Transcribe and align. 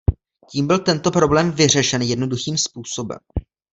Tím 0.49 0.67
byl 0.67 0.79
tento 0.79 1.11
problém 1.11 1.51
vyřešen 1.51 2.01
jednoduchým 2.01 2.57
způsobem. 2.57 3.17